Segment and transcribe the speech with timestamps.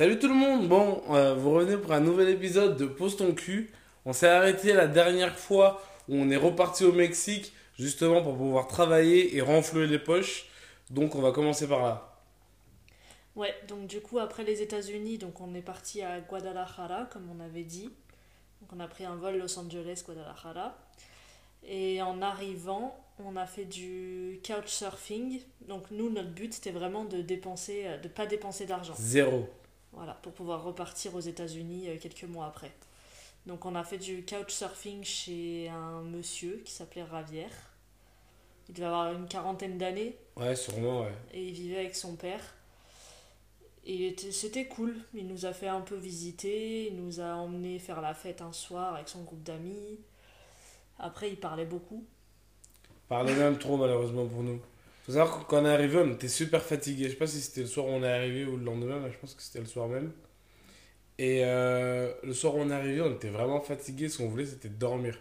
[0.00, 3.34] Salut tout le monde, bon, euh, vous revenez pour un nouvel épisode de Pose ton
[3.34, 3.70] cul.
[4.06, 8.66] On s'est arrêté la dernière fois où on est reparti au Mexique, justement pour pouvoir
[8.66, 10.46] travailler et renflouer les poches.
[10.88, 12.16] Donc on va commencer par là.
[13.36, 17.38] Ouais, donc du coup, après les États-Unis, donc on est parti à Guadalajara, comme on
[17.38, 17.90] avait dit.
[18.62, 20.78] Donc on a pris un vol Los Angeles-Guadalajara.
[21.68, 25.42] Et en arrivant, on a fait du couchsurfing.
[25.68, 28.94] Donc nous, notre but, c'était vraiment de dépenser, euh, de pas dépenser d'argent.
[28.96, 29.46] Zéro.
[29.92, 32.72] Voilà, pour pouvoir repartir aux États-Unis euh, quelques mois après.
[33.46, 37.50] Donc on a fait du couchsurfing chez un monsieur qui s'appelait Ravière.
[38.68, 41.12] Il devait avoir une quarantaine d'années Ouais, sûrement, ouais.
[41.32, 42.40] et il vivait avec son père.
[43.84, 44.94] Et c'était cool.
[45.14, 48.52] Il nous a fait un peu visiter, il nous a emmené faire la fête un
[48.52, 49.98] soir avec son groupe d'amis.
[50.98, 52.04] Après, il parlait beaucoup.
[53.08, 54.60] Parlait même trop malheureusement pour nous.
[55.10, 57.06] Faut savoir que quand on est arrivé, on était super fatigué.
[57.06, 59.10] Je sais pas si c'était le soir où on est arrivé ou le lendemain, mais
[59.10, 60.12] je pense que c'était le soir même.
[61.18, 64.08] Et euh, le soir où on est arrivé, on était vraiment fatigué.
[64.08, 65.18] Ce qu'on voulait, c'était dormir.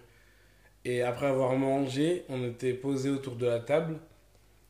[0.85, 3.99] Et après avoir mangé, on était posé autour de la table.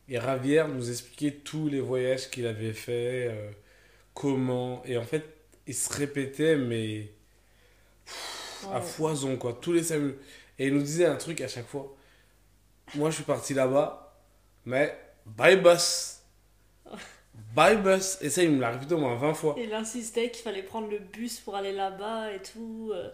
[0.09, 3.51] Et Ravière nous expliquait tous les voyages qu'il avait fait, euh,
[4.13, 4.83] comment.
[4.85, 5.25] Et en fait,
[5.67, 7.11] il se répétait, mais
[8.71, 8.81] à Ouais.
[8.81, 9.57] foison, quoi.
[9.61, 10.17] Tous les 5 minutes.
[10.57, 11.95] Et il nous disait un truc à chaque fois.
[12.95, 14.15] Moi, je suis parti là-bas,
[14.65, 14.97] mais
[15.37, 16.19] bye bus.
[17.55, 18.17] Bye bus.
[18.21, 19.55] Et ça, il me l'a répété au moins 20 fois.
[19.57, 22.91] Il insistait qu'il fallait prendre le bus pour aller là-bas et tout.
[22.93, 23.09] euh,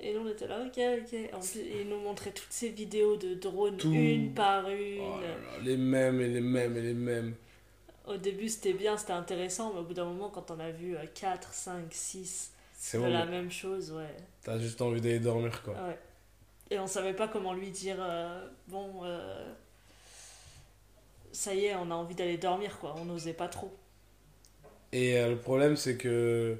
[0.00, 1.18] Et nous, on était là, ok, ok.
[1.34, 3.92] En plus, il nous montrait toutes ces vidéos de drones, Tout.
[3.92, 5.00] une par une.
[5.00, 7.34] Oh là là, les mêmes et les mêmes et les mêmes.
[8.06, 10.96] Au début, c'était bien, c'était intéressant, mais au bout d'un moment, quand on a vu
[10.96, 14.14] euh, 4, 5, 6 C'est de bon, la même chose, ouais.
[14.42, 15.74] t'as juste envie d'aller dormir, quoi.
[15.74, 15.98] Ouais.
[16.70, 19.52] Et on savait pas comment lui dire euh, bon euh,
[21.32, 23.72] ça y est, on a envie d'aller dormir quoi, on n'osait pas trop.
[24.92, 26.56] Et euh, le problème, c'est que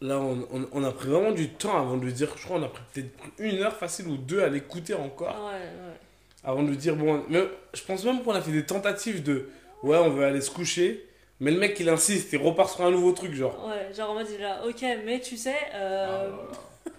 [0.00, 2.30] là, on, on- on a pris vraiment du temps avant de lui dire.
[2.36, 5.36] Je crois qu'on a pris peut-être une heure facile ou deux à l'écouter encore.
[5.46, 5.98] Ouais, ouais.
[6.44, 7.24] Avant de lui dire, bon.
[7.28, 7.44] Mais
[7.74, 9.48] je pense même qu'on a fait des tentatives de.
[9.82, 11.04] Ouais, on veut aller se coucher.
[11.40, 13.64] Mais le mec, il insiste, il repart sur un nouveau truc, genre.
[13.66, 16.30] Ouais, genre en mode il est là, ok, mais tu sais, euh,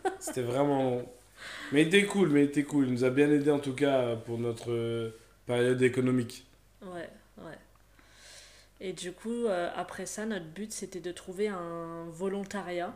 [0.06, 1.02] Ah, C'était vraiment.
[1.72, 2.88] Mais il était cool, mais il était cool.
[2.88, 5.12] Il nous a bien aidé en tout cas pour notre euh,
[5.48, 6.46] période économique.
[6.82, 7.58] Ouais, ouais.
[8.82, 12.94] Et du coup, euh, après ça, notre but c'était de trouver un volontariat.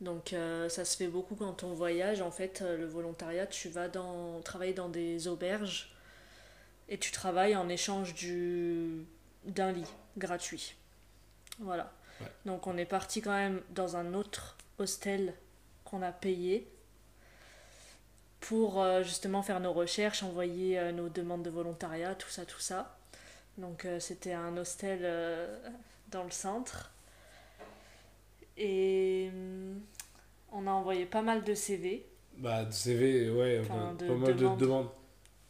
[0.00, 2.22] Donc euh, ça se fait beaucoup quand on voyage.
[2.22, 5.94] En fait, euh, le volontariat, tu vas dans, travailler dans des auberges
[6.88, 9.04] et tu travailles en échange du,
[9.44, 10.74] d'un lit gratuit.
[11.58, 11.92] Voilà.
[12.20, 12.26] Ouais.
[12.46, 15.34] Donc on est parti quand même dans un autre hostel
[15.84, 16.66] qu'on a payé
[18.40, 22.60] pour euh, justement faire nos recherches, envoyer euh, nos demandes de volontariat, tout ça, tout
[22.60, 22.96] ça.
[23.58, 25.00] Donc euh, c'était un hostel
[26.10, 26.90] dans le centre.
[28.56, 29.80] Et hum,
[30.52, 32.06] on a envoyé pas mal de CV.
[32.38, 34.58] Bah, de CV, ouais, Enfin, pas de mal demandes.
[34.58, 34.88] de demandes.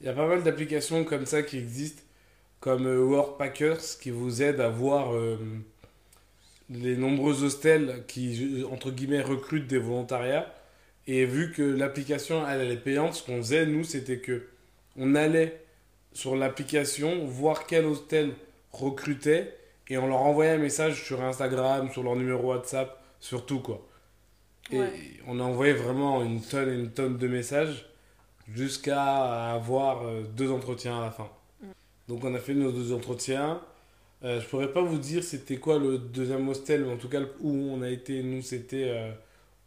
[0.01, 2.03] Il y a pas mal d'applications comme ça qui existent,
[2.59, 5.39] comme Workpackers, qui vous aident à voir euh,
[6.71, 10.53] les nombreux hostels qui, entre guillemets, recrutent des volontariats.
[11.13, 14.47] Et vu que l'application, elle, elle est payante, ce qu'on faisait, nous, c'était que
[14.97, 15.61] on allait
[16.13, 18.31] sur l'application voir quel hostel
[18.71, 19.57] recrutait
[19.89, 23.85] et on leur envoyait un message sur Instagram, sur leur numéro WhatsApp, sur tout, quoi.
[24.71, 24.93] Et Ouais.
[25.27, 27.87] on a envoyé vraiment une tonne et une tonne de messages
[28.55, 31.29] jusqu'à avoir euh, deux entretiens à la fin.
[31.61, 31.67] Mm.
[32.07, 33.61] Donc on a fait nos deux entretiens.
[34.23, 37.23] Euh, je pourrais pas vous dire c'était quoi le deuxième hostel, mais en tout cas
[37.41, 39.11] où on a été, nous, c'était euh,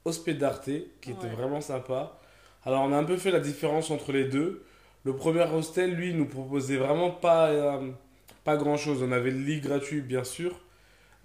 [0.05, 0.69] Hospedarte,
[1.01, 1.33] qui était Ouais.
[1.35, 2.19] vraiment sympa.
[2.65, 4.63] Alors on a un peu fait la différence entre les deux.
[5.05, 7.89] Le premier hostel, lui, nous proposait vraiment pas, euh,
[8.43, 9.03] pas grand chose.
[9.03, 10.59] On avait le lit gratuit, bien sûr.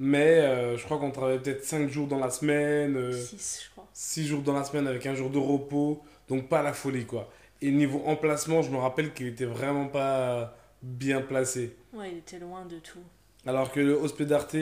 [0.00, 2.96] Mais euh, je crois qu'on travaillait peut-être 5 jours dans la semaine.
[2.96, 3.86] euh, 6, je crois.
[3.92, 7.28] 6 jours dans la semaine avec un jour de repos, donc pas la folie quoi.
[7.62, 11.74] Et niveau emplacement, je me rappelle qu'il était vraiment pas bien placé.
[11.92, 13.00] Ouais, il était loin de tout.
[13.46, 14.54] Alors que le Hospedarte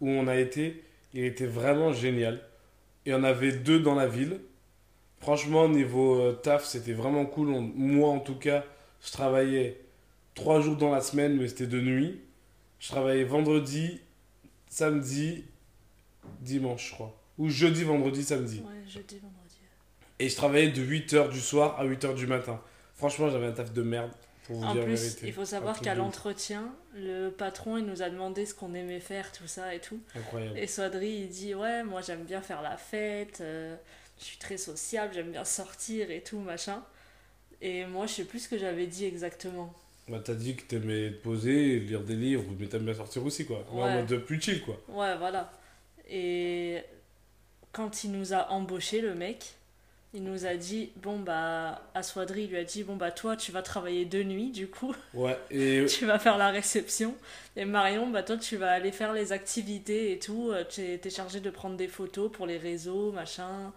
[0.00, 0.82] où on a été,
[1.12, 2.40] il était vraiment génial.
[3.08, 4.38] Il y en avait deux dans la ville.
[5.20, 7.48] Franchement, niveau euh, taf, c'était vraiment cool.
[7.48, 8.66] On- moi en tout cas,
[9.02, 9.80] je travaillais
[10.34, 12.20] 3 jours dans la semaine, mais c'était de nuit.
[12.78, 13.98] Je travaillais vendredi,
[14.68, 15.44] samedi,
[16.42, 17.18] dimanche, je crois.
[17.38, 18.58] Ou jeudi, vendredi, samedi.
[18.58, 19.56] Ouais, jeudi, vendredi.
[20.18, 22.60] Et je travaillais de 8h du soir à 8h du matin.
[22.94, 24.10] Franchement, j'avais un taf de merde,
[24.48, 28.54] pour En plus, il faut savoir qu'à l'entretien, le patron, il nous a demandé ce
[28.54, 30.00] qu'on aimait faire, tout ça et tout.
[30.16, 30.58] Incroyable.
[30.58, 33.76] Et Swadri, il dit Ouais, moi j'aime bien faire la fête, euh,
[34.18, 36.82] je suis très sociable, j'aime bien sortir et tout, machin.
[37.60, 39.72] Et moi, je sais plus ce que j'avais dit exactement.
[40.08, 43.44] Bah, t'as dit que t'aimais te poser, lire des livres, mais t'aimes bien sortir aussi,
[43.44, 43.64] quoi.
[43.72, 43.94] Mais En Ouais.
[44.02, 44.80] mode plus chill, quoi.
[44.88, 45.52] Ouais, voilà.
[46.08, 46.78] Et
[47.72, 49.54] quand il nous a embauché le mec,
[50.14, 53.62] il nous a dit bon bah Aswadri lui a dit bon bah toi tu vas
[53.62, 57.14] travailler de nuit du coup, Ouais, et tu vas faire la réception
[57.56, 61.10] et Marion bah toi tu vas aller faire les activités et tout, Euh, tu es
[61.10, 63.72] chargé de prendre des photos pour les réseaux, machin,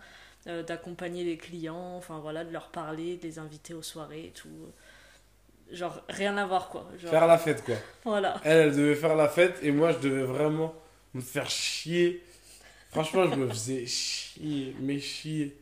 [0.48, 4.32] euh, d'accompagner les clients, enfin voilà, de leur parler, de les inviter aux soirées et
[4.32, 4.50] tout.
[5.72, 6.88] Genre rien à voir quoi.
[6.98, 7.76] Genre, faire la fête, quoi.
[8.04, 8.40] Voilà.
[8.44, 10.74] Elle, elle devait faire la fête et moi, je devais vraiment
[11.14, 12.24] me faire chier.
[12.90, 15.61] Franchement, je me faisais chier, mais chier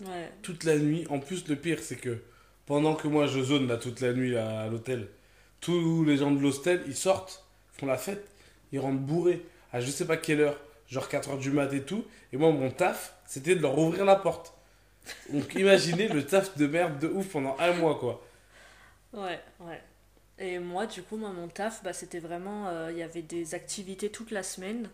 [0.00, 0.32] Ouais.
[0.42, 1.06] toute la nuit.
[1.10, 2.18] En plus, le pire, c'est que
[2.66, 5.08] pendant que moi, je zone là toute la nuit là, à l'hôtel,
[5.60, 7.44] tous les gens de l'hostel, ils sortent,
[7.78, 8.28] font la fête,
[8.72, 12.04] ils rentrent bourrés à je sais pas quelle heure, genre 4h du mat et tout.
[12.32, 14.54] Et moi, mon taf, c'était de leur ouvrir la porte.
[15.32, 18.22] Donc, imaginez le taf de merde de ouf pendant un mois, quoi.
[19.12, 19.82] Ouais, ouais.
[20.38, 22.68] Et moi, du coup, moi, mon taf, bah, c'était vraiment.
[22.68, 24.88] euh, Il y avait des activités toute la semaine.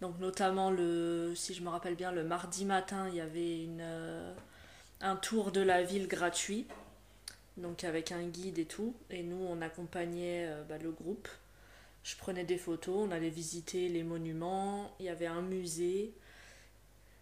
[0.00, 4.32] Donc, notamment, le, si je me rappelle bien, le mardi matin, il y avait euh,
[5.00, 6.66] un tour de la ville gratuit.
[7.56, 8.94] Donc, avec un guide et tout.
[9.10, 11.28] Et nous, on accompagnait euh, bah, le groupe.
[12.04, 14.94] Je prenais des photos, on allait visiter les monuments.
[15.00, 16.14] Il y avait un musée.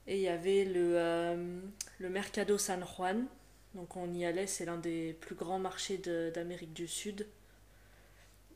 [0.06, 1.60] Et il y avait le, euh,
[2.00, 3.26] Mercado San Juan.
[3.74, 7.26] Donc on y allait, c'est l'un des plus grands marchés d'Amérique du Sud.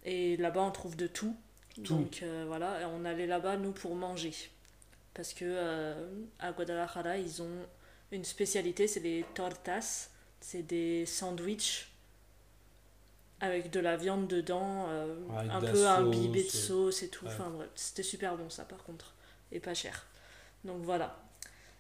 [0.05, 1.37] Et là-bas on trouve de tout.
[1.75, 1.95] Tout.
[1.95, 4.33] Donc euh, voilà, on allait là-bas nous pour manger.
[5.15, 6.09] Parce que euh,
[6.39, 7.67] à Guadalajara, ils ont
[8.13, 10.09] une spécialité, c'est les tortas.
[10.41, 11.91] C'est des sandwichs
[13.41, 17.25] avec de la viande dedans, euh, un peu sauce, imbibé de sauce et tout.
[17.25, 17.33] ouais.
[17.33, 19.15] Enfin bref, c'était super bon ça par contre.
[19.53, 20.07] Et pas cher.
[20.65, 21.19] Donc voilà.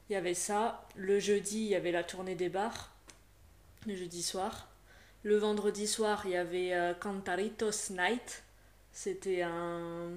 [0.08, 0.86] Il y avait ça.
[0.96, 2.92] Le jeudi, il y avait la tournée des bars.
[3.86, 4.68] Le jeudi soir.
[5.22, 8.42] Le vendredi soir, il y avait euh, Cantaritos Night.
[8.92, 10.10] C'était un.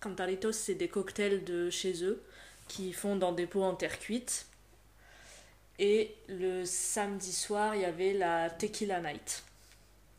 [0.00, 2.22] Cantaritos, c'est des cocktails de chez eux
[2.68, 4.46] qui font dans des pots en terre cuite.
[5.78, 9.42] Et le samedi soir, il y avait la Tequila Night.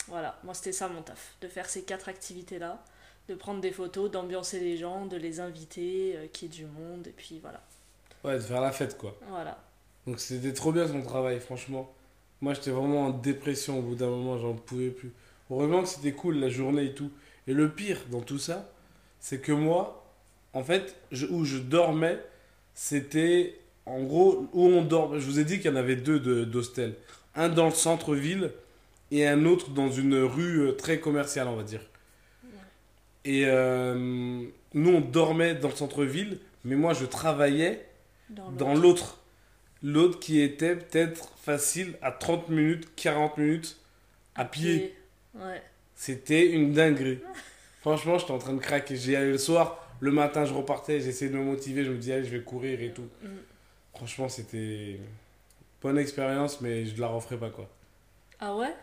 [0.07, 2.83] Voilà, moi c'était ça mon taf, de faire ces quatre activités-là,
[3.29, 6.65] de prendre des photos, d'ambiancer les gens, de les inviter, euh, qu'il y ait du
[6.65, 7.61] monde, et puis voilà.
[8.23, 9.15] Ouais, de faire la fête, quoi.
[9.29, 9.63] Voilà.
[10.07, 11.93] Donc c'était trop bien son travail, franchement.
[12.41, 15.11] Moi j'étais vraiment en dépression au bout d'un moment, j'en pouvais plus.
[15.51, 17.11] Heureusement que c'était cool la journée et tout.
[17.47, 18.71] Et le pire dans tout ça,
[19.19, 20.05] c'est que moi,
[20.53, 22.19] en fait, je- où je dormais,
[22.73, 25.19] c'était en gros où on dort.
[25.19, 26.95] Je vous ai dit qu'il y en avait deux de- d'hostels.
[27.35, 28.51] Un dans le centre-ville
[29.11, 31.81] et un autre dans une rue euh, très commerciale, on va dire.
[33.23, 37.85] Et euh, nous on dormait dans le centre-ville, mais moi je travaillais
[38.57, 39.17] dans l'autre.
[39.83, 40.19] l'autre.
[40.19, 43.77] Qui était peut-être facile à 30 minutes, 40 minutes
[44.35, 44.95] à pied.
[45.35, 45.61] Ouais.
[46.01, 47.19] C'était une dinguerie.
[47.81, 48.95] Franchement, j'étais en train de craquer.
[48.95, 52.13] J'y allais le soir, le matin, je repartais, j'essayais de me motiver, je me disais,
[52.13, 53.07] allez, je vais courir et tout.
[53.21, 53.27] Mm.
[53.94, 55.06] Franchement, c'était une
[55.80, 57.69] bonne expérience, mais je la referai pas, quoi.
[58.39, 58.74] Ah ouais?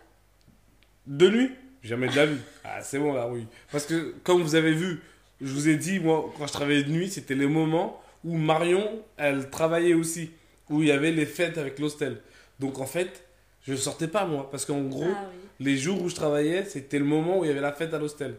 [1.08, 1.50] De nuit?
[1.82, 2.38] Jamais de la vie.
[2.62, 3.48] Ah, c'est bon, là, oui.
[3.72, 5.02] Parce que, comme vous avez vu,
[5.40, 9.02] je vous ai dit, moi, quand je travaillais de nuit, c'était les moments où Marion,
[9.16, 10.30] elle travaillait aussi.
[10.70, 12.20] Où il y avait les fêtes avec l'hostel.
[12.60, 13.24] Donc, en fait,
[13.66, 14.48] je sortais pas, moi.
[14.52, 15.47] Parce qu'en gros, Ah oui.
[15.60, 17.98] Les jours où je travaillais, c'était le moment où il y avait la fête à
[17.98, 18.36] l'hostel.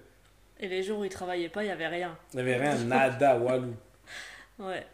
[0.59, 2.17] Et les jours où il travaillait pas, il y avait rien.
[2.33, 3.73] Il n'y avait rien, nada, walou.
[4.59, 4.85] Ouais.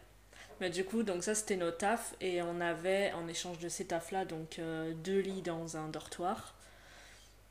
[0.60, 3.84] Mais du coup, donc ça c'était nos tafs et on avait en échange de ces
[3.84, 6.54] tafs là donc euh, deux lits dans un dortoir,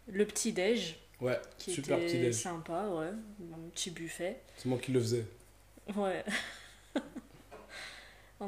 [0.07, 2.33] le petit déj Ouais, qui super était petit déj.
[2.35, 4.39] sympa, ouais, un petit buffet.
[4.57, 5.25] C'est moi qui le faisais.
[5.95, 6.23] Ouais.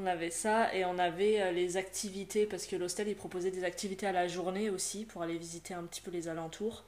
[0.08, 4.08] avait ça et on avait euh, les activités parce que l'hostel il proposait des activités
[4.08, 6.84] à la journée aussi pour aller visiter un petit peu les alentours.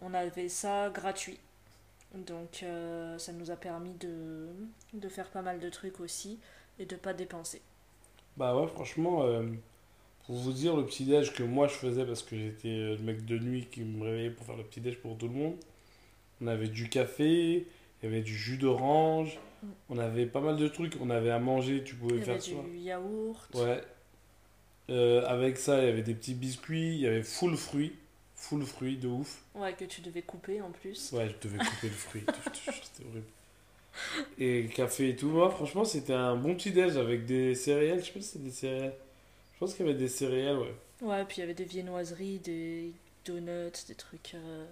[0.00, 1.38] On avait ça gratuit.
[2.14, 4.48] Donc euh, ça nous a permis de,
[4.94, 6.38] de faire pas mal de trucs aussi
[6.78, 7.60] et de pas dépenser.
[8.36, 9.42] Bah ouais, franchement, euh,
[10.26, 13.24] pour vous dire le petit déj que moi je faisais parce que j'étais le mec
[13.24, 15.56] de nuit qui me réveillait pour faire le petit déj pour tout le monde.
[16.40, 17.66] On avait du café,
[18.02, 19.38] il y avait du jus d'orange,
[19.88, 20.94] on avait pas mal de trucs.
[21.00, 22.62] On avait à manger, tu pouvais Il y faire avait ça.
[22.70, 23.48] du yaourt.
[23.54, 23.80] Ouais.
[24.90, 27.94] Euh, avec ça, il y avait des petits biscuits, il y avait full fruits,
[28.34, 29.42] full fruits de ouf.
[29.54, 31.12] Ouais, que tu devais couper en plus.
[31.12, 32.24] Ouais, je devais couper le fruit.
[32.54, 33.26] C'était horrible.
[34.38, 35.28] Et café et tout.
[35.28, 38.00] Moi, franchement, c'était un bon petit déj avec des céréales.
[38.00, 38.94] Je sais pas si c'est des céréales.
[39.54, 40.74] Je pense qu'il y avait des céréales, ouais.
[41.02, 42.92] Ouais, puis il y avait des viennoiseries, des
[43.24, 44.66] donuts, des trucs euh,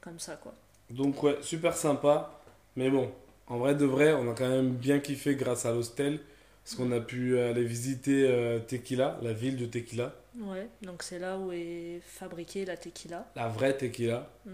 [0.00, 0.54] comme ça quoi.
[0.90, 2.40] Donc, ouais, super sympa.
[2.76, 3.10] Mais bon,
[3.46, 6.20] en vrai de vrai, on a quand même bien kiffé grâce à l'hostel.
[6.64, 10.14] Parce qu'on a pu aller visiter euh, Tequila, la ville de Tequila.
[10.40, 13.26] Ouais, donc c'est là où est fabriquée la tequila.
[13.36, 14.28] La vraie tequila.
[14.46, 14.50] Mm.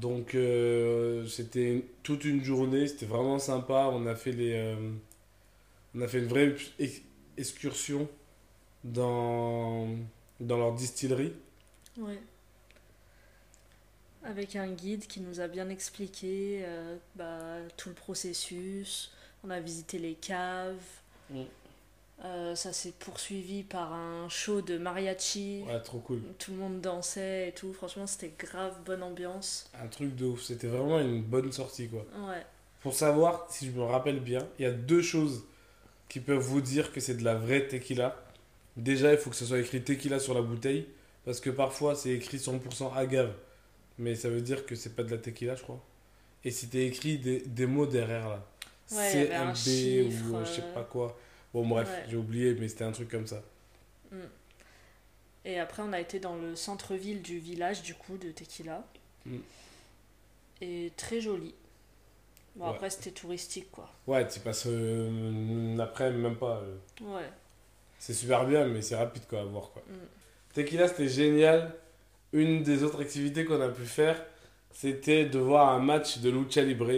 [0.00, 3.90] Donc euh, c'était toute une journée, c'était vraiment sympa.
[3.92, 4.76] On a fait les, euh,
[5.94, 7.02] on a fait une vraie ex-
[7.36, 8.08] excursion
[8.84, 9.88] dans
[10.40, 11.34] dans leur distillerie.
[11.98, 12.18] Ouais.
[14.24, 19.12] Avec un guide qui nous a bien expliqué euh, bah, tout le processus.
[19.44, 20.74] On a visité les caves.
[21.30, 21.42] Mm.
[22.24, 25.62] Euh, ça s'est poursuivi par un show de mariachi.
[25.68, 26.20] Ouais, trop cool.
[26.38, 27.72] Tout le monde dansait et tout.
[27.72, 29.70] Franchement, c'était grave bonne ambiance.
[29.80, 30.42] Un truc de ouf.
[30.42, 32.04] C'était vraiment une bonne sortie quoi.
[32.28, 32.44] Ouais.
[32.80, 35.44] Pour savoir, si je me rappelle bien, il y a deux choses
[36.08, 38.16] qui peuvent vous dire que c'est de la vraie tequila.
[38.76, 40.86] Déjà, il faut que ce soit écrit tequila sur la bouteille,
[41.24, 43.32] parce que parfois c'est écrit 100% agave,
[43.98, 45.82] mais ça veut dire que c'est pas de la tequila, je crois.
[46.44, 48.46] Et c'était écrit des, des mots derrière là.
[48.92, 51.18] Ouais, CMB chiffre, ou euh, je sais pas quoi.
[51.52, 52.04] Bon, bref, ouais.
[52.08, 53.42] j'ai oublié, mais c'était un truc comme ça.
[55.44, 58.84] Et après, on a été dans le centre-ville du village, du coup, de Tequila.
[59.24, 59.36] Mm.
[60.60, 61.54] Et très joli.
[62.56, 62.70] Bon, Ouais.
[62.74, 63.90] après, c'était touristique, quoi.
[64.06, 66.62] Ouais, tu passes euh, après, même pas.
[66.62, 66.76] euh,
[67.16, 67.28] Ouais.
[67.98, 69.82] C'est super bien, mais c'est rapide quoi à voir quoi.
[69.88, 69.94] Mm.
[70.54, 71.74] Tequila, c'était génial.
[72.32, 74.22] Une des autres activités qu'on a pu faire,
[74.70, 76.90] c'était de voir un match de lucha libre.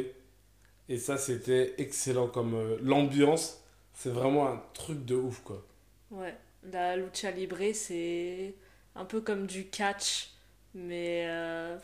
[0.89, 3.63] Et ça, c'était excellent comme euh, l'ambiance.
[3.95, 5.65] C'est vraiment un truc de ouf quoi.
[6.11, 6.35] Ouais.
[6.73, 8.55] La lucha libre, c'est
[8.95, 10.31] un peu comme du catch,
[10.75, 11.79] mais euh,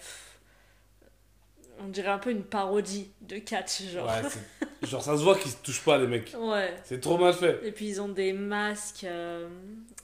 [1.79, 4.07] on dirait un peu une parodie de catch, genre.
[4.07, 4.23] Ouais,
[4.83, 6.35] genre ça se voit qu'ils se touchent pas les mecs.
[6.39, 6.75] Ouais.
[6.85, 7.61] C'est trop mal fait.
[7.65, 9.49] Et puis ils ont des masques, euh,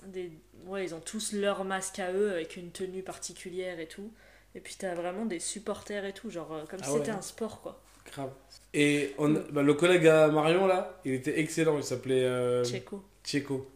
[0.06, 0.30] des...
[0.66, 4.12] ouais, ils ont tous leur masque à eux avec une tenue particulière et tout.
[4.54, 7.22] Et puis t'as vraiment des supporters et tout, genre euh, comme Ah si c'était un
[7.22, 7.80] sport quoi.
[8.10, 8.32] Grave.
[8.74, 11.76] Et on, bah, le collègue à Marion là, il était excellent.
[11.78, 13.02] Il s'appelait euh, Checo.
[13.24, 13.70] Tcheko.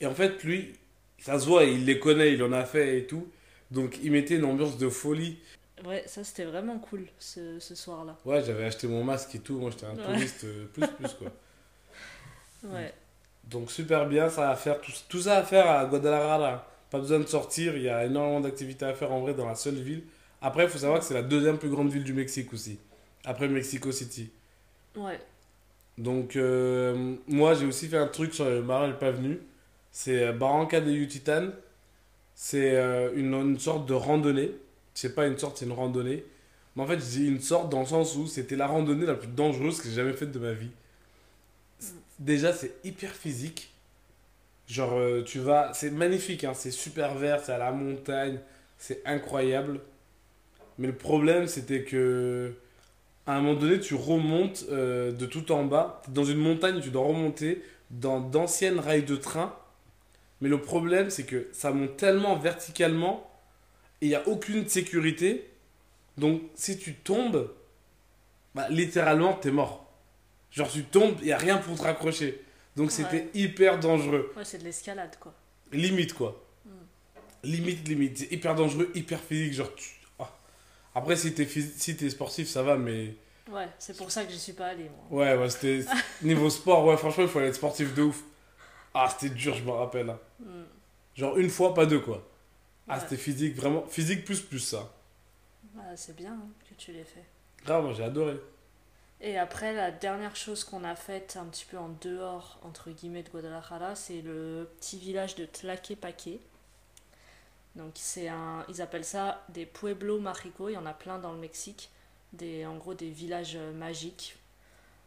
[0.00, 0.72] Et en fait, lui,
[1.18, 3.26] ça se voit, il les connaît, il en a fait et tout.
[3.70, 5.38] Donc il mettait une ambiance de folie.
[5.84, 8.16] Ouais, ça c'était vraiment cool ce, ce soir-là.
[8.24, 9.58] Ouais, j'avais acheté mon masque et tout.
[9.58, 10.02] Moi, j'étais un Ouais.
[10.02, 11.30] touriste euh, plus plus quoi.
[12.62, 12.94] Ouais.
[13.44, 16.66] Donc super bien, ça à faire tout, tout ça à faire à Guadalajara.
[16.90, 19.54] Pas besoin de sortir, il y a énormément d'activités à faire en vrai dans la
[19.54, 20.04] seule ville.
[20.40, 22.78] Après, il faut savoir que c'est la deuxième plus grande ville du Mexique aussi,
[23.24, 24.30] après Mexico City.
[24.96, 25.20] Ouais.
[25.98, 29.38] Donc euh, moi j'ai aussi fait un truc sur le Marin n'est pas venu.
[29.92, 31.48] C'est euh, Barranca de Yucatan.
[32.34, 34.52] C'est euh, une, une sorte de randonnée.
[34.94, 36.24] C'est pas une sorte, c'est une randonnée.
[36.76, 39.28] Mais en fait, dis une sorte dans le sens où c'était la randonnée la plus
[39.28, 40.70] dangereuse que j'ai jamais faite de ma vie.
[42.18, 43.70] Déjà, c'est hyper physique.
[44.68, 45.72] Genre, euh, tu vas.
[45.74, 48.38] C'est magnifique, hein, c'est super vert, c'est à la montagne,
[48.78, 49.80] c'est incroyable.
[50.78, 52.54] Mais le problème, c'était que.
[53.26, 56.02] À un moment donné, tu remontes euh, de tout en bas.
[56.08, 59.56] Dans une montagne, tu dois remonter dans d'anciennes rails de train.
[60.40, 63.30] Mais le problème, c'est que ça monte tellement verticalement
[64.04, 65.50] il n'y a aucune sécurité.
[66.16, 67.50] Donc, si tu tombes,
[68.54, 69.92] bah, littéralement, t'es mort.
[70.50, 72.40] Genre, tu tombes, il n'y a rien pour te raccrocher.
[72.76, 74.32] Donc, c'était hyper dangereux.
[74.36, 75.34] Ouais, c'est de l'escalade quoi.
[75.72, 76.40] Limite, quoi.
[76.64, 76.70] Mm.
[77.44, 78.18] Limite, limite.
[78.18, 79.54] C'est hyper dangereux, hyper physique.
[79.54, 80.30] Genre, tu- ah.
[80.94, 83.14] Après, si t'es phys- si t'es sportif, ça va, mais.
[83.50, 85.24] Ouais, c'est pour ça que je suis pas allée moi.
[85.24, 85.84] Ouais, ouais, c'était.
[86.22, 88.22] Niveau sport, ouais, franchement, il fallait être sportif de ouf.
[88.92, 90.10] Ah, c'était dur, je me rappelle.
[90.10, 90.18] hein.
[90.40, 90.44] Mm.
[91.16, 92.24] Genre, une fois, pas deux, quoi.
[92.88, 93.86] Ah, c'était physique, vraiment.
[93.86, 94.92] Physique plus plus, ça.
[95.78, 97.24] Ah, c'est bien hein, que tu l'aies fait.
[97.64, 98.38] Grave, j'ai adoré.
[99.20, 103.22] Et après, la dernière chose qu'on a faite un petit peu en dehors, entre guillemets,
[103.22, 106.40] de Guadalajara, c'est le petit village de Tlaquepaque.
[107.74, 111.32] Donc, c'est un, ils appellent ça des pueblos mágicos, il y en a plein dans
[111.32, 111.90] le Mexique.
[112.34, 114.36] Des, en gros, des villages euh, magiques.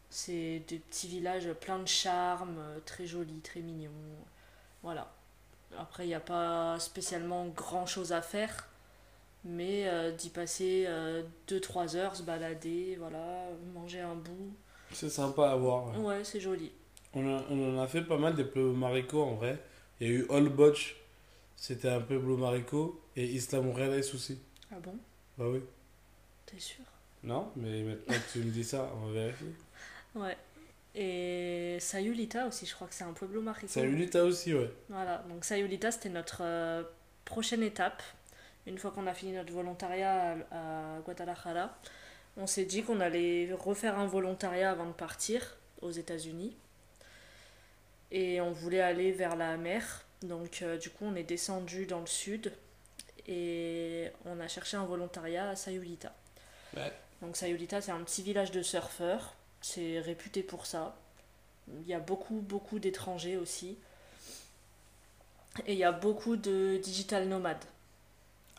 [0.10, 3.92] C'est des petits villages pleins de charme, euh, très jolis, très mignons.
[4.82, 5.14] Voilà.
[5.78, 8.68] Après, il n'y a pas spécialement grand chose à faire,
[9.44, 10.88] mais euh, d'y passer
[11.48, 14.54] 2-3 heures, se balader, voilà, manger un bout.
[14.92, 15.88] C'est sympa à voir.
[15.92, 15.98] ouais.
[15.98, 16.72] Ouais, c'est joli.
[17.14, 19.60] On, a- on en a fait pas mal des pueblos maricots, en vrai.
[20.00, 20.96] Il y a eu Olboch,
[21.56, 23.02] c'était un pueblo marico.
[23.16, 24.40] Et Isla Morales aussi.
[24.72, 24.96] Ah bon?
[25.38, 25.60] Bah oui.
[26.46, 26.86] T'es sûr?
[27.24, 29.48] Non, mais maintenant que tu me dis ça, on va vérifier.
[30.16, 30.38] Ouais.
[31.00, 33.68] Et Sayulita aussi, je crois que c'est un pueblo marico.
[33.68, 34.72] Sayulita aussi, ouais.
[34.90, 36.84] Voilà, donc Sayulita, c'était notre euh,
[37.24, 38.02] prochaine étape.
[38.66, 41.78] Une fois qu'on a fini notre volontariat à, à Guadalajara,
[42.36, 46.58] on s'est dit qu'on allait refaire un volontariat avant de partir aux États-Unis.
[48.10, 50.04] Et on voulait aller vers la mer.
[50.24, 52.52] Donc, euh, du coup, on est descendu dans le sud
[53.28, 56.12] et on a cherché un volontariat à Sayulita.
[56.76, 56.92] Ouais.
[57.22, 59.36] Donc, Sayulita, c'est un petit village de surfeurs.
[59.62, 60.96] C'est réputé pour ça.
[61.82, 63.78] Il y a beaucoup, beaucoup d'étrangers aussi.
[65.66, 67.64] Et il y a beaucoup de digital nomades.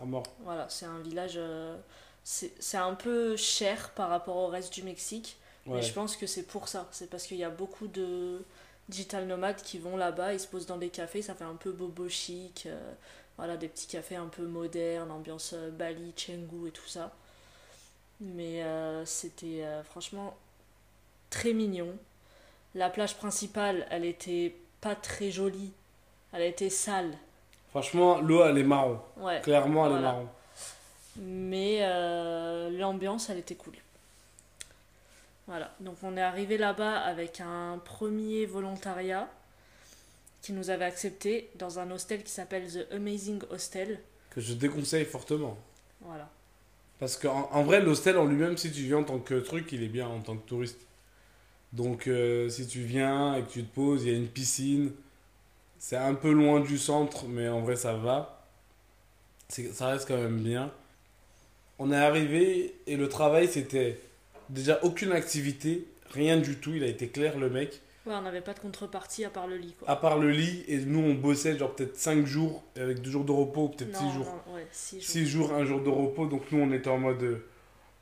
[0.00, 0.24] À mort.
[0.40, 1.34] Voilà, c'est un village.
[1.36, 1.76] euh,
[2.24, 5.38] c'est c'est un peu cher par rapport au reste du Mexique.
[5.66, 5.76] Ouais.
[5.76, 6.88] Mais je pense que c'est pour ça.
[6.92, 8.44] C'est parce qu'il y a beaucoup de
[8.88, 11.72] digital nomades qui vont là-bas, ils se posent dans des cafés, ça fait un peu
[11.72, 12.64] bobo chic.
[12.66, 12.92] euh,
[13.36, 17.12] voilà, des petits cafés un peu modernes, ambiance euh, Bali, Chengu et tout ça.
[18.20, 20.36] Mais euh, c'était euh, franchement
[21.30, 21.94] très mignon.
[22.74, 25.72] La plage principale, elle était pas très jolie.
[26.32, 27.12] Elle était sale.
[27.70, 29.00] Franchement, l'eau, elle est marron.
[29.16, 29.40] Ouais.
[29.42, 30.28] Clairement, elle est marron.
[31.16, 33.74] Mais euh, l'ambiance, elle était cool.
[35.46, 39.28] Voilà, donc on est arrivé là-bas avec un premier volontariat
[40.42, 43.98] qui nous avait accepté dans un hostel qui s'appelle The Amazing Hostel.
[44.30, 45.56] Que je déconseille fortement.
[46.02, 46.28] Voilà.
[46.98, 49.82] Parce qu'en en vrai, l'hostel en lui-même, si tu viens en tant que truc, il
[49.82, 50.80] est bien en tant que touriste.
[51.72, 54.92] Donc, euh, si tu viens et que tu te poses, il y a une piscine.
[55.78, 58.46] C'est un peu loin du centre, mais en vrai, ça va.
[59.48, 60.72] Ça reste quand même bien.
[61.78, 64.00] On est arrivé et le travail, c'était
[64.50, 66.74] déjà aucune activité, rien du tout.
[66.74, 67.80] Il a été clair, le mec.
[68.04, 69.88] Ouais, on n'avait pas de contrepartie à part le lit, quoi.
[69.88, 73.24] À part le lit, et nous, on bossait genre peut-être 5 jours, avec 2 jours
[73.24, 74.26] de repos, ou peut-être 6 non, jours.
[74.46, 75.10] non, ouais, six jours.
[75.10, 76.26] 6 jours, un jour de repos.
[76.26, 77.42] Donc nous, on était en mode.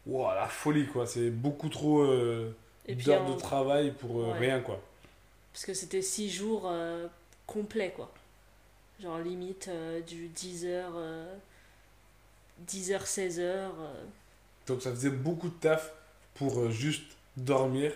[0.06, 1.06] Wow, la folie, quoi.
[1.06, 2.54] C'est beaucoup trop euh,
[2.95, 4.38] d'heures en- de travail pour euh, Ouais.
[4.38, 4.81] rien, quoi.
[5.52, 7.07] parce que c'était six jours euh,
[7.47, 8.12] complets, quoi.
[9.02, 10.85] Genre limite euh, du 10h,
[12.69, 13.69] 10h, 16h.
[14.66, 15.93] Donc ça faisait beaucoup de taf
[16.35, 17.05] pour juste
[17.37, 17.93] dormir.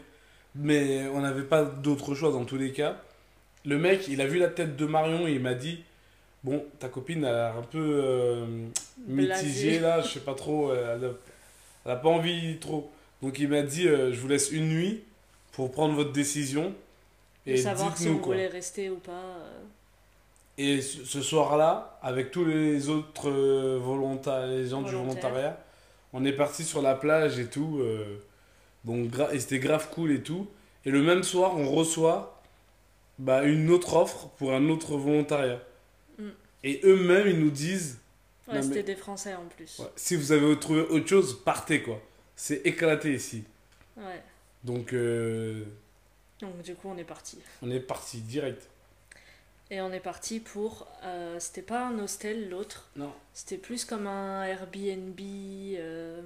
[0.54, 3.00] Mais on n'avait pas d'autre choix dans tous les cas.
[3.64, 5.82] Le mec, il a vu la tête de Marion et il m'a dit
[6.42, 8.46] Bon, ta copine a l'air un peu
[9.06, 10.72] mitigée là, je sais pas trop.
[10.74, 11.08] Elle a,
[11.84, 12.90] elle a pas envie trop.
[13.22, 15.02] Donc il m'a dit euh, Je vous laisse une nuit
[15.52, 16.74] pour prendre votre décision.
[17.46, 18.34] Et savoir si on quoi.
[18.34, 19.12] voulait rester ou pas.
[19.12, 19.60] euh.
[20.58, 25.58] Et ce soir-là, avec tous les autres euh, volontaires, les gens du volontariat,
[26.12, 27.78] on est parti sur la plage et tout.
[27.80, 28.18] euh,
[28.84, 30.46] donc, et c'était grave cool et tout.
[30.84, 32.40] Et le même soir, on reçoit
[33.18, 35.60] bah, une autre offre pour un autre volontariat.
[36.18, 36.24] Mm.
[36.64, 37.98] Et eux-mêmes, ils nous disent
[38.48, 39.78] Ouais, c'était mais- des Français en plus.
[39.78, 42.00] ouais, si vous avez trouvé autre chose, partez quoi.
[42.42, 43.44] C'est éclaté ici.
[43.98, 44.22] Ouais.
[44.64, 45.62] Donc, euh,
[46.40, 47.38] Donc du coup, on est parti.
[47.60, 48.66] on est parti direct.
[49.70, 50.88] Et on est parti pour.
[51.04, 52.88] euh, c'était pas un hostel l'autre?
[52.96, 53.12] Non.
[53.34, 55.20] C'était plus comme un Airbnb.
[55.20, 56.22] euh,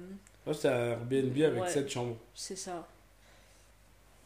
[0.47, 1.69] Là, c'est un Airbnb avec Ouais.
[1.69, 2.15] 7 chambres.
[2.33, 2.87] c'est ça.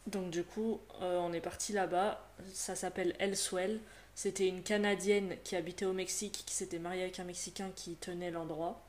[0.06, 2.24] Donc du coup, euh, on est parti là-bas.
[2.52, 3.80] Ça s'appelle Elsewell.
[4.14, 8.30] C'était une Canadienne qui habitait au Mexique, qui s'était mariée avec un Mexicain qui tenait
[8.30, 8.80] l'endroit.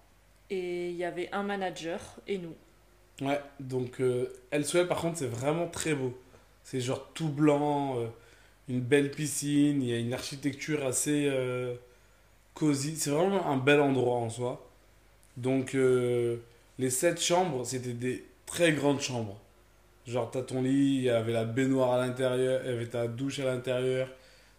[0.52, 2.56] Et il y avait un manager et nous.
[3.22, 6.18] Ouais, donc euh, Elsewhere par contre c'est vraiment très beau.
[6.64, 8.08] C'est genre tout blanc, euh,
[8.70, 11.76] une belle piscine, il y a une architecture assez euh,
[12.56, 12.96] cosy.
[12.98, 14.68] C'est vraiment un bel endroit en soi.
[15.38, 16.38] Donc euh,
[16.80, 19.40] les sept chambres, c'était des très grandes chambres.
[20.08, 23.08] Genre t'as ton lit, il y avait la baignoire à l'intérieur, il y avait ta
[23.08, 24.10] douche à l'intérieur.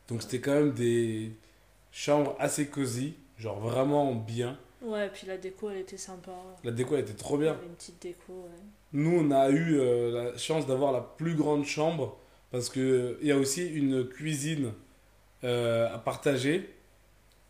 [0.08, 1.32] Donc c'était quand même des
[1.92, 4.58] chambres assez cosy, genre vraiment bien.
[4.82, 6.32] Ouais, puis la déco, elle était sympa.
[6.64, 7.52] La déco elle était trop Il y bien.
[7.52, 8.60] avait une petite déco, ouais.
[8.92, 12.18] Nous, on a eu euh, la chance d'avoir la plus grande chambre
[12.50, 14.72] parce que il y a aussi une cuisine
[15.44, 16.68] euh, à partager.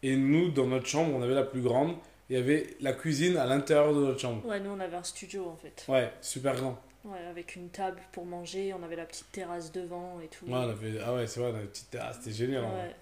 [0.04, 1.96] Et nous, dans notre chambre, on avait la plus grande.
[2.30, 4.44] Il y avait la cuisine à l'intérieur de notre chambre.
[4.46, 5.84] Ouais, nous on avait un studio en fait.
[5.88, 6.78] Ouais, super grand.
[7.04, 10.44] Ouais, avec une table pour manger, on avait la petite terrasse devant et tout.
[10.46, 10.98] Ouais, on avait...
[11.04, 12.62] Ah ouais, c'est vrai, on avait une petite terrasse, c'était génial.
[12.64, 12.94] Ouais.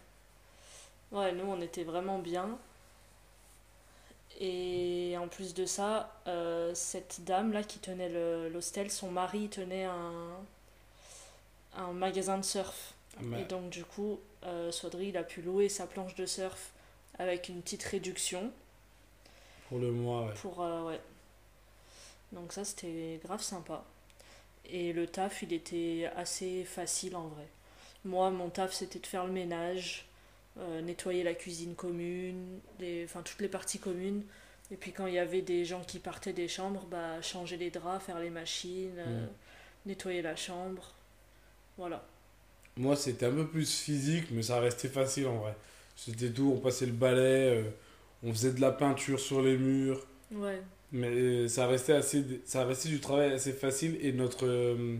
[1.18, 2.58] Ouais, nous on était vraiment bien.
[4.38, 8.08] Et en plus de ça, euh, cette dame là qui tenait
[8.48, 10.36] l'hostel, son mari tenait un,
[11.76, 12.94] un magasin de surf.
[13.18, 16.70] Ah, Et donc du coup, euh, il a pu louer sa planche de surf
[17.18, 18.50] avec une petite réduction
[19.68, 20.34] Pour le mois, ouais.
[20.34, 21.00] pour euh, ouais.
[22.32, 23.84] Donc ça c'était grave sympa.
[24.66, 27.46] Et le taf il était assez facile en vrai.
[28.04, 30.06] Moi mon taf c'était de faire le ménage,
[30.58, 34.22] euh, nettoyer la cuisine commune, les, enfin toutes les parties communes.
[34.72, 37.70] Et puis quand il y avait des gens qui partaient des chambres, bah changer les
[37.70, 39.28] draps, faire les machines, euh, Mm.
[39.86, 40.92] nettoyer la chambre.
[41.76, 42.04] Voilà.
[42.76, 45.54] Moi, c'était un peu plus physique, mais ça restait facile en vrai.
[45.96, 47.62] C'était tout, on passait le balai, euh,
[48.22, 50.06] on faisait de la peinture sur les murs.
[50.32, 50.60] Ouais.
[50.92, 54.96] Mais ça restait, assez, ça restait du travail assez facile et notre, euh,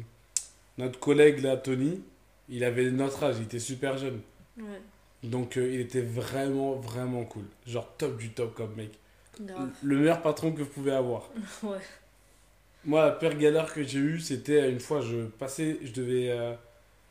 [0.79, 2.01] notre collègue là, Tony,
[2.49, 4.21] il avait notre âge, il était super jeune.
[4.59, 4.81] Ouais.
[5.23, 7.45] Donc euh, il était vraiment, vraiment cool.
[7.67, 8.93] Genre top du top comme mec.
[9.41, 9.71] Grave.
[9.83, 11.31] Le meilleur patron que vous pouvez avoir.
[11.63, 11.79] Ouais.
[12.87, 16.55] Moi, la pire galère que j'ai eue, c'était une fois, je passais, je devais euh,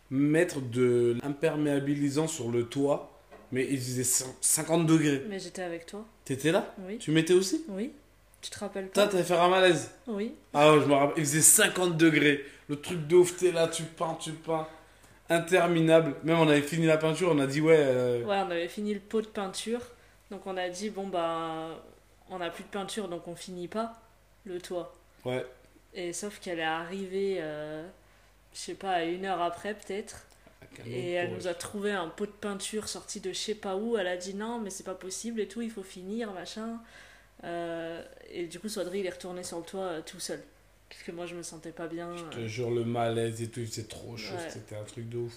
[0.10, 3.19] mettre de l'imperméabilisant sur le toit
[3.52, 5.24] mais il faisait 50 degrés.
[5.28, 6.06] Mais j'étais avec toi.
[6.26, 6.74] T'étais là?
[6.88, 6.98] Oui.
[6.98, 7.65] Tu m'étais aussi?
[7.69, 7.91] Oui.
[8.41, 9.12] Tu te rappelles Toi, pas?
[9.12, 9.91] t'avais fait un malaise.
[10.08, 10.34] Oui.
[10.54, 11.15] Ah je me rappelle.
[11.17, 12.45] Il faisait 50 degrés.
[12.69, 14.67] Le truc de ouf, t'es là, tu peins, tu peins.
[15.30, 16.15] Interminable.
[16.24, 17.76] Même on avait fini la peinture, on a dit ouais.
[17.78, 19.82] euh, Ouais, on avait fini le pot de peinture.
[20.32, 21.70] Donc on a dit, bon, bah,
[22.30, 23.94] on n'a plus de peinture, donc on finit pas
[24.46, 24.96] le toit.
[25.26, 25.46] Ouais.
[25.94, 27.86] Et sauf qu'elle est arrivée, euh,
[28.54, 30.26] je sais pas, une heure après peut-être.
[30.86, 33.98] Et elle nous a trouvé un pot de peinture sorti de je sais pas où.
[33.98, 36.80] Elle a dit non, mais c'est pas possible et tout, il faut finir, machin.
[37.44, 40.42] Euh, et du coup, Swadri, il est retourné sur le toit tout seul.
[40.89, 42.15] Parce que moi, je me sentais pas bien.
[42.17, 44.49] Je te euh, jure, le malaise et tout, il faisait trop chaud, Ouais.
[44.49, 45.34] c'était un truc de ouf.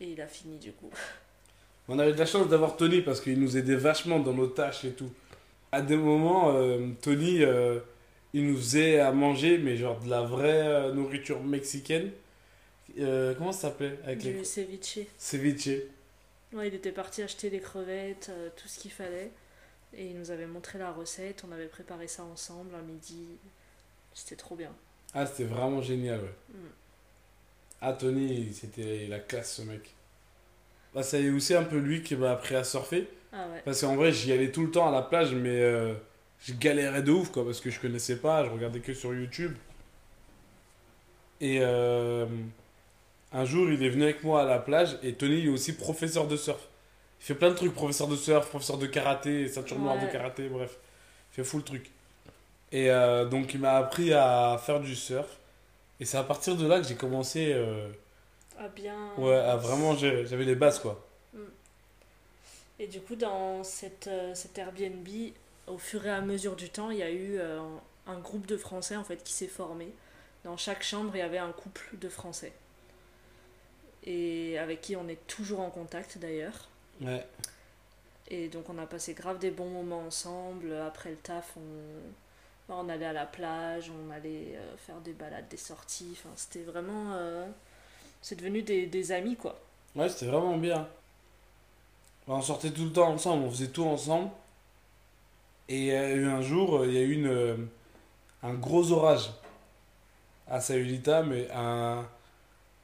[0.00, 0.90] et il a fini du coup.
[1.88, 4.84] On avait de la chance d'avoir Tony parce qu'il nous aidait vachement dans nos tâches
[4.84, 5.10] et tout.
[5.72, 7.80] À des moments, euh, Tony, euh,
[8.32, 12.10] il nous faisait à manger, mais genre de la vraie euh, nourriture mexicaine.
[12.96, 14.98] Comment ça s'appelait Avec les Du ceviche.
[15.16, 15.68] ceviche.
[16.52, 19.30] Ouais, il était parti acheter des crevettes, tout ce qu'il fallait.
[19.96, 21.44] Et il nous avait montré la recette.
[21.48, 23.26] On avait préparé ça ensemble à midi.
[24.14, 24.70] C'était trop bien.
[25.14, 26.34] Ah, c'était vraiment génial, ouais.
[26.50, 26.68] Mm.
[27.80, 29.94] Ah, Tony, c'était la classe, ce mec.
[30.94, 33.08] Bah, c'est aussi un peu lui qui m'a appris à surfer.
[33.32, 33.62] Ah ouais.
[33.64, 35.94] Parce qu'en vrai, j'y allais tout le temps à la plage, mais euh,
[36.40, 39.54] je galérais de ouf, quoi, parce que je connaissais pas, je regardais que sur YouTube.
[41.40, 42.26] Et euh,
[43.32, 45.74] un jour, il est venu avec moi à la plage, et Tony, il est aussi
[45.74, 46.68] professeur de surf.
[47.20, 50.48] Il fait plein de trucs, professeur de surf, professeur de karaté, ceinture noire de karaté,
[50.48, 50.76] bref.
[51.32, 51.90] Il fait full truc.
[52.72, 55.38] Et euh, donc, il m'a appris à faire du surf.
[55.98, 57.90] Et c'est à partir de là que j'ai commencé euh,
[58.58, 59.12] Ah bien.
[59.18, 59.96] ouais, à vraiment.
[59.96, 61.06] J'avais les bases, quoi.
[62.80, 65.06] Et du coup, dans cette, euh, cet Airbnb,
[65.66, 67.60] au fur et à mesure du temps, il y a eu euh,
[68.06, 69.92] un groupe de Français en fait qui s'est formé.
[70.44, 72.52] Dans chaque chambre, il y avait un couple de Français.
[74.04, 76.70] Et avec qui on est toujours en contact d'ailleurs.
[77.02, 77.26] Ouais.
[78.28, 80.72] Et donc on a passé grave des bons moments ensemble.
[80.86, 81.60] Après le taf, on,
[82.76, 86.10] on allait à la plage, on allait euh, faire des balades, des sorties.
[86.12, 87.12] Enfin, c'était vraiment...
[87.12, 87.46] euh,
[88.22, 89.58] C'est devenu des, des amis quoi.
[89.96, 90.88] Ouais, c'était vraiment bien.
[92.28, 94.30] On sortait tout le temps ensemble, on faisait tout ensemble.
[95.68, 97.56] Et il y a eu un jour, euh, il y a eu une, euh,
[98.42, 99.30] un gros orage
[100.48, 102.06] à Sayulita, mais un,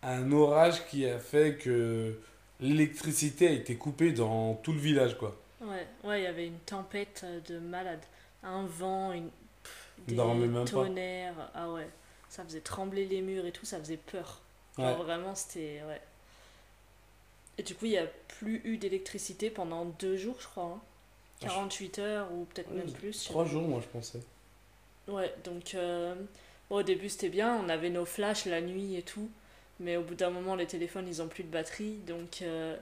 [0.03, 2.19] un orage qui a fait que
[2.61, 5.37] l'électricité a été coupée dans tout le village, quoi.
[5.61, 8.03] Ouais, ouais, il y avait une tempête euh, de malade.
[8.43, 9.31] Un vent, une,
[10.07, 10.71] des même pas.
[10.71, 11.51] tonnerres.
[11.55, 11.89] Ah ouais,
[12.29, 14.41] ça faisait trembler les murs et tout, ça faisait peur.
[14.79, 15.05] Genre Ouais.
[15.05, 15.81] vraiment, c'était.
[15.89, 16.01] Ouais.
[17.59, 20.65] Et du coup, il n'y a plus eu d'électricité pendant deux jours, je crois.
[20.65, 20.81] hein.
[21.43, 23.25] Ah, je- 48 heures ou peut-être Ouais, même plus.
[23.25, 24.21] Trois jours, moi, je pensais.
[25.09, 26.15] Ouais, donc euh,
[26.69, 29.31] bon, au début c'était bien, on avait nos flashs la nuit et tout,
[29.79, 32.77] mais au bout d'un moment les téléphones ils ont plus de batterie, donc euh,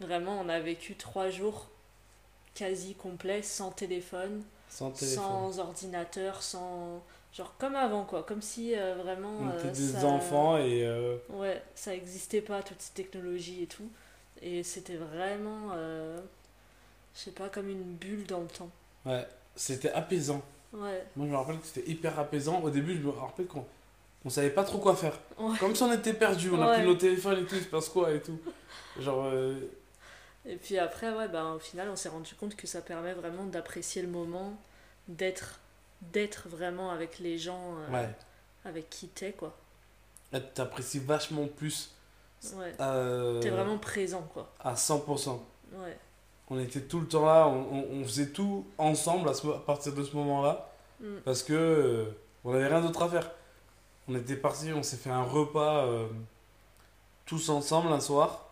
[0.00, 1.68] vraiment on a vécu trois jours
[2.56, 5.22] quasi complets sans téléphone, Sans téléphone.
[5.24, 9.88] sans ordinateur, sans genre comme avant quoi, comme si euh, vraiment On euh, était des
[10.00, 10.84] ça- enfants et.
[10.86, 13.88] euh, ouais ça existait pas toutes ces technologies et tout,
[14.42, 15.70] et c'était vraiment
[17.14, 18.70] je sais pas comme une bulle dans le temps.
[19.06, 20.42] ouais, c'était apaisant.
[20.72, 22.60] Ouais, Moi, je me rappelle que c'était hyper apaisant.
[22.60, 23.64] Au début, je me rappelle qu'on
[24.26, 25.18] on savait pas trop quoi faire.
[25.38, 25.56] Ouais.
[25.58, 26.74] Comme si on était perdu, on a Ouais.
[26.78, 28.38] pris nos téléphones et tout, il se passe quoi et tout.
[29.00, 29.24] Genre,
[30.46, 33.44] Et puis après, ouais, ben, au final, on s'est rendu compte que ça permet vraiment
[33.44, 34.54] d'apprécier le moment,
[35.08, 35.60] d'être
[36.12, 38.08] d'être vraiment avec les gens euh, ouais,
[38.66, 39.56] avec qui t'es, quoi.
[40.54, 41.92] T'apprécies vachement plus
[42.54, 42.74] Ouais.
[42.80, 44.52] euh, T'es vraiment présent, quoi.
[44.60, 45.40] à 100%.
[45.72, 45.96] Ouais.
[46.50, 49.58] On était tout le temps là, on, on- on faisait tout ensemble à, ce- à
[49.58, 51.16] partir de ce moment-là, Mm.
[51.24, 52.04] parce que euh,
[52.44, 53.30] on avait rien d'autre à faire.
[54.08, 56.06] On était parti, on s'est fait un repas euh,
[57.24, 58.45] tous ensemble un soir.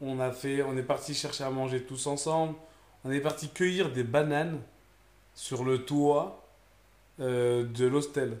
[0.00, 2.54] On a fait, on est parti chercher à manger tous ensemble.
[3.04, 4.60] On est parti cueillir des bananes
[5.34, 6.44] sur le toit
[7.20, 8.38] euh, de l'hostel.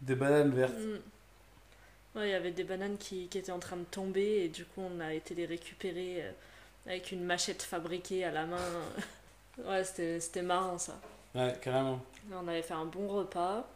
[0.00, 0.78] Des bananes vertes.
[0.78, 2.18] Mm.
[2.18, 4.64] Ouais, il y avait des bananes qui, qui étaient en train de tomber et du
[4.64, 6.30] coup, on a été les récupérer euh,
[6.86, 8.56] avec une machette fabriquée à la main.
[9.64, 10.98] ouais, c'était c'était marrant, ça.
[11.34, 12.00] Ouais, carrément.
[12.32, 13.68] On avait fait un bon repas.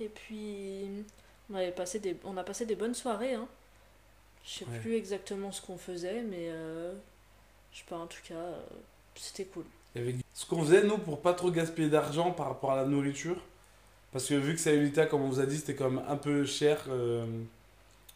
[0.00, 1.04] Et puis,
[1.50, 3.34] on, avait passé des, on a passé des bonnes soirées.
[3.34, 3.46] Hein.
[4.44, 4.78] Je sais Ouais.
[4.80, 6.92] plus exactement ce qu'on faisait, mais euh,
[7.72, 8.60] je sais pas, en tout cas, euh,
[9.14, 9.64] c'était cool.
[10.34, 13.36] Ce qu'on faisait, nous, pour pas trop gaspiller d'argent par rapport à la nourriture,
[14.12, 16.84] parce que vu que Sayulita, comme on vous a dit, c'était comme un peu cher
[16.88, 17.26] euh,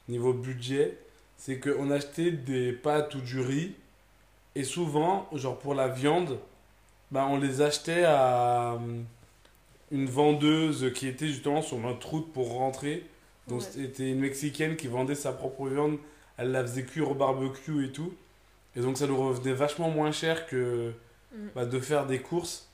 [0.08, 0.98] niveau budget,
[1.36, 3.74] c'est qu'on achetait des pâtes ou du riz,
[4.54, 6.38] et souvent, genre pour la viande,
[7.10, 8.78] bah, on les achetait à euh,
[9.90, 13.04] une vendeuse qui était justement sur notre route pour rentrer.
[13.48, 13.66] Donc Ouais.
[13.70, 15.98] c'était une Mexicaine qui vendait sa propre viande,
[16.36, 18.14] elle la faisait cuire au barbecue et tout.
[18.76, 20.92] Et donc ça nous revenait vachement moins cher que
[21.32, 21.48] Mm.
[21.54, 22.68] bah, de faire des courses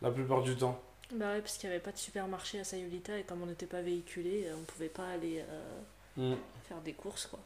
[0.00, 0.80] la plupart du temps.
[1.12, 3.66] Bah ouais, parce qu'il n'y avait pas de supermarché à Sayulita et comme on n'était
[3.66, 6.36] pas véhiculé, euh, on pouvait pas aller euh, Mm.
[6.68, 7.38] faire des courses quoi.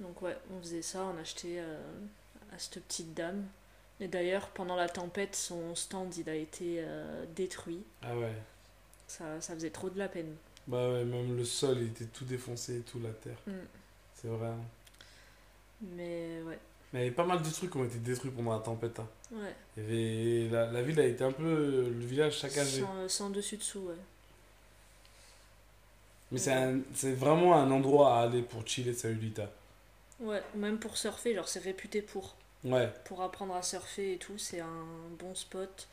[0.00, 1.78] Donc ouais, on faisait ça, on achetait euh,
[2.52, 3.44] à cette petite dame.
[4.00, 7.82] Et d'ailleurs, pendant la tempête, son stand il a été euh, détruit.
[8.02, 8.34] Ah ouais.
[9.06, 10.34] Ça, ça faisait trop de la peine.
[10.66, 13.38] Bah ouais, même le sol il était tout défoncé et tout, la terre.
[13.46, 13.52] Mm.
[14.14, 14.48] C'est vrai.
[14.48, 14.58] hein.
[15.82, 16.58] Mais ouais,
[16.92, 18.98] Mais il y avait pas mal de trucs qui ont été détruits pendant la tempête.
[18.98, 19.08] hein.
[19.32, 19.54] ouais.
[19.76, 20.50] Il y avait...
[20.50, 21.88] la, la ville a été un peu.
[21.90, 22.80] Le village saccagé.
[22.82, 23.94] Sans, sans dessus dessous, ouais.
[26.32, 29.48] Mais c'est un- c'est vraiment un endroit à aller pour chiller Sayulita.
[30.18, 32.34] Ouais, même pour surfer, genre c'est réputé pour.
[32.64, 32.90] Ouais.
[33.04, 34.84] Pour apprendre à surfer et tout, c'est un
[35.18, 35.86] bon spot.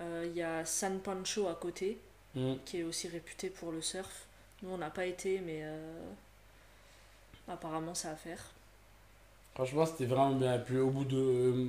[0.00, 1.98] Euh, Il y a San Pancho à côté,
[2.34, 2.54] Mm.
[2.66, 4.26] qui est aussi réputé pour le surf.
[4.62, 6.02] Nous, on n'a pas été, mais euh,
[7.48, 8.50] apparemment, ça à faire.
[9.56, 10.54] Franchement, c'était vraiment bien.
[10.54, 11.66] Et puis au bout de euh,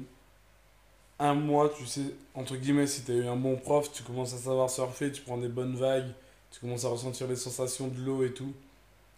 [1.19, 4.34] un mois, tu sais, entre guillemets, si tu as eu un bon prof, tu commences
[4.36, 6.12] à savoir surfer, tu prends des bonnes vagues,
[6.52, 8.54] tu commences à ressentir les sensations de l'eau et tout.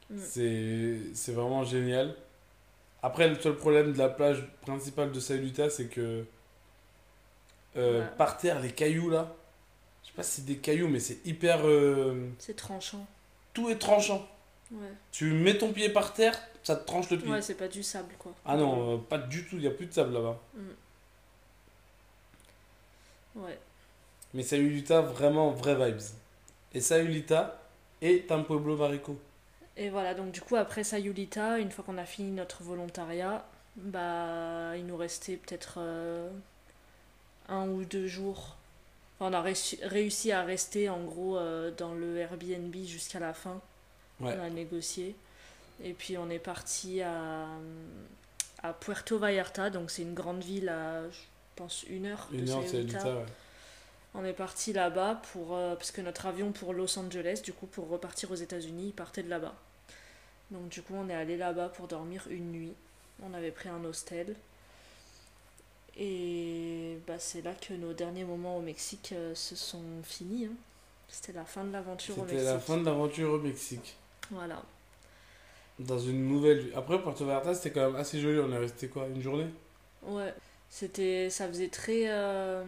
[0.09, 0.19] Mm.
[1.13, 2.15] C'est vraiment génial.
[3.03, 6.23] Après, le seul problème de la plage principale de Sayulita, c'est que
[7.77, 8.07] euh, Ouais.
[8.17, 9.35] par terre, les cailloux là,
[10.03, 11.59] je sais pas si c'est des cailloux, mais c'est hyper.
[11.65, 13.05] euh, C'est tranchant.
[13.53, 14.27] tout est tranchant.
[14.71, 17.29] Ouais, Tu mets ton pied par terre, ça te tranche le pied.
[17.29, 18.33] ouais c'est pas du sable, quoi.
[18.45, 20.39] Ah non, euh, pas du tout, il n'y a plus de sable là-bas.
[23.35, 23.57] Ouais,
[24.33, 26.01] Mais Sayulita, vraiment, vrai vibes.
[26.73, 27.59] Et Sayulita
[28.01, 29.17] un pueblo marico.
[29.77, 33.45] Et voilà, donc du coup, après Sayulita, une fois qu'on a fini notre volontariat,
[33.75, 36.29] bah, il nous restait peut-être euh,
[37.47, 38.57] un ou deux jours.
[39.19, 43.33] Enfin, on a réussi, réussi à rester en gros euh, dans le Airbnb jusqu'à la
[43.33, 43.61] fin.
[44.19, 44.35] Ouais.
[44.37, 45.15] On a négocié.
[45.83, 47.47] Et puis on est parti à,
[48.63, 51.17] à Puerto Vallarta, donc c'est une grande ville à, je
[51.55, 52.67] pense, une heure de Une heure.
[52.67, 53.25] Sayulita, ouais.
[54.15, 57.67] On est parti là-bas pour euh, parce que notre avion pour Los Angeles, du coup
[57.67, 59.53] pour repartir aux États-Unis, il partait de là-bas.
[60.51, 62.73] Donc du coup on est allé là-bas pour dormir une nuit.
[63.23, 64.35] On avait pris un hostel.
[65.97, 70.45] Et bah, c'est là que nos derniers moments au Mexique euh, se sont finis.
[70.45, 70.55] hein.
[71.09, 72.53] C'était la fin de l'aventure au C'était Mexique.
[72.53, 73.95] la fin de l'aventure au Mexique.
[74.31, 74.61] Voilà.
[75.79, 76.71] Dans une nouvelle.
[76.75, 78.39] Après, Puerto Vallarta, c'était quand même assez joli.
[78.39, 79.47] On est resté quoi Une journée?
[80.03, 80.33] Ouais.
[80.69, 82.63] C'était, ça faisait très euh,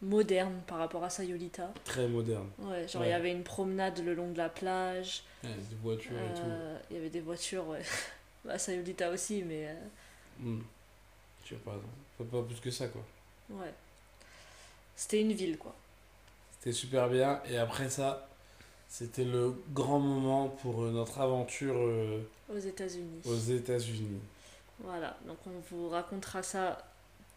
[0.00, 1.72] moderne par rapport à Sayulita.
[1.84, 2.48] Très moderne.
[2.58, 3.10] Ouais, genre il Ouais.
[3.10, 5.22] y avait une promenade le long de la plage.
[5.44, 6.42] Ouais, des voitures et tout.
[6.46, 7.82] Euh, Il y avait des voitures, ouais.
[8.44, 9.74] Bah, Sayulita aussi, mais euh,
[10.40, 10.60] Hmm.
[11.44, 11.78] Je sais pas,
[12.18, 13.02] pas, pas plus que ça quoi.
[13.50, 13.72] ouais.
[14.96, 15.74] C'était une ville, quoi.
[16.58, 17.42] C'était super bien.
[17.50, 18.28] Et après ça,
[18.92, 22.20] c'était le grand moment pour euh, notre aventure euh,
[22.54, 23.22] Aux États-Unis.
[23.24, 24.20] aux États-Unis.
[24.80, 26.76] Voilà, donc on vous racontera ça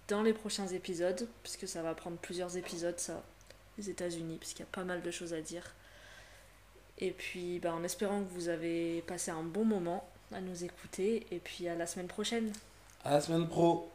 [0.09, 3.23] dans les prochains épisodes, puisque ça va prendre plusieurs épisodes, ça,
[3.77, 5.73] les États-Unis, puisqu'il y a pas mal de choses à dire.
[6.97, 11.25] Et puis, bah, en espérant que vous avez passé un bon moment à nous écouter,
[11.31, 12.51] et puis à la semaine prochaine.
[13.05, 13.89] À la semaine pro